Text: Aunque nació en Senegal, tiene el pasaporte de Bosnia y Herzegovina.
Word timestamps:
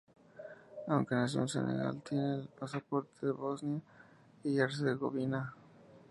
Aunque 0.87 1.13
nació 1.13 1.41
en 1.41 1.47
Senegal, 1.47 2.01
tiene 2.01 2.33
el 2.39 2.47
pasaporte 2.47 3.23
de 3.23 3.33
Bosnia 3.33 3.83
y 4.43 4.57
Herzegovina. 4.57 5.53